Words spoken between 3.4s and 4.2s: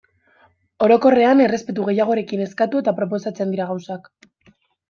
dira gauzak.